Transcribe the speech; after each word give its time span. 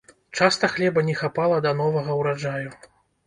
Часта 0.37 0.69
хлеба 0.75 1.03
не 1.09 1.15
хапала 1.19 1.59
да 1.67 1.75
новага 1.83 2.17
ўраджаю. 2.21 2.69